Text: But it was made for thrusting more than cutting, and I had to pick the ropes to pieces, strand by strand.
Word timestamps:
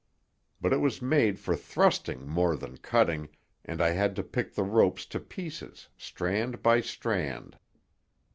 But 0.59 0.73
it 0.73 0.79
was 0.81 0.99
made 0.99 1.37
for 1.39 1.55
thrusting 1.55 2.27
more 2.27 2.55
than 2.55 2.77
cutting, 2.77 3.29
and 3.63 3.79
I 3.79 3.91
had 3.91 4.15
to 4.15 4.23
pick 4.23 4.55
the 4.55 4.63
ropes 4.63 5.05
to 5.05 5.19
pieces, 5.19 5.89
strand 5.95 6.63
by 6.63 6.81
strand. 6.81 7.59